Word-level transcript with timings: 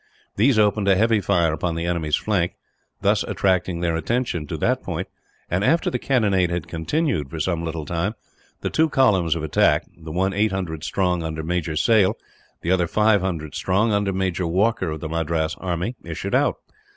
These 0.35 0.57
opened 0.57 0.87
a 0.87 0.95
heavy 0.95 1.21
fire 1.21 1.53
upon 1.53 1.75
the 1.75 1.85
enemy's 1.85 2.15
flank, 2.15 2.53
thus 3.01 3.21
attracting 3.21 3.81
their 3.81 3.95
attention 3.95 4.47
to 4.47 4.57
that 4.57 4.81
point 4.81 5.07
and, 5.47 5.63
after 5.63 5.91
the 5.91 5.99
cannonade 5.99 6.49
had 6.49 6.67
continued 6.67 7.29
for 7.29 7.39
some 7.39 7.63
little 7.63 7.85
time, 7.85 8.15
the 8.61 8.71
two 8.71 8.89
columns 8.89 9.35
of 9.35 9.43
attack 9.43 9.85
the 9.95 10.11
one 10.11 10.33
eight 10.33 10.51
hundred 10.51 10.83
strong, 10.83 11.21
under 11.21 11.43
Major 11.43 11.75
Sale; 11.75 12.17
the 12.63 12.71
other 12.71 12.87
five 12.87 13.21
hundred, 13.21 13.53
under 13.69 14.11
Major 14.11 14.47
Walker 14.47 14.89
of 14.89 15.01
the 15.01 15.07
Madras 15.07 15.53
army 15.59 15.95
issued 16.03 16.33
out. 16.33 16.55